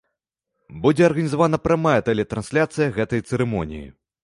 [0.85, 3.87] Будзе арганізавана прамая тэлетрансляцыя гэтай цырымоніі.